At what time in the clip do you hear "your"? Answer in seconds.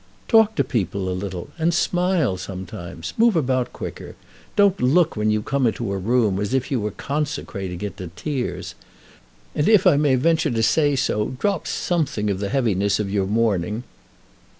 13.11-13.27